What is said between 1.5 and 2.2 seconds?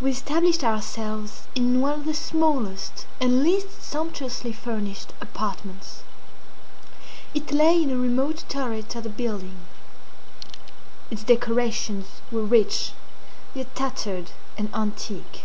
in one of the